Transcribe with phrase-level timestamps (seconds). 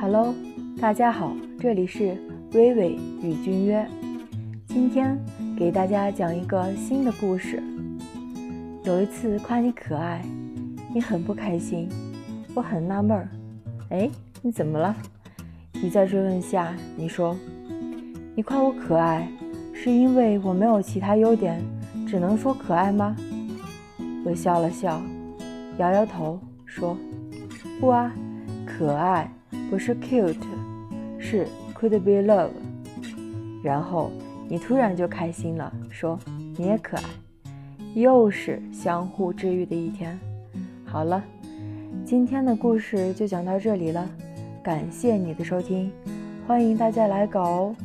[0.00, 0.34] Hello，
[0.80, 2.16] 大家好，这里是
[2.52, 3.86] 微微与君约。
[4.66, 5.18] 今天
[5.56, 7.62] 给大家讲一个新的故事。
[8.82, 10.22] 有一次夸你可爱，
[10.92, 11.88] 你很不开心，
[12.54, 13.28] 我很纳闷儿。
[13.90, 14.10] 哎，
[14.42, 14.94] 你怎么了？
[15.74, 17.36] 一再追问下，你说
[18.34, 19.28] 你夸我可爱，
[19.72, 21.62] 是因为我没有其他优点，
[22.06, 23.16] 只能说可爱吗？
[24.24, 25.00] 我笑了笑，
[25.78, 26.96] 摇摇头说
[27.80, 28.12] 不啊，
[28.66, 29.30] 可爱。
[29.70, 30.36] 不是 cute，
[31.18, 32.50] 是 could be love。
[33.62, 34.10] 然后
[34.48, 36.18] 你突然就开心了，说
[36.56, 37.02] 你也可爱，
[37.94, 40.18] 又是相互治愈的一天。
[40.84, 41.22] 好了，
[42.04, 44.08] 今天的故事就讲到这里了，
[44.62, 45.90] 感谢你的收听，
[46.46, 47.76] 欢迎大家来搞哦。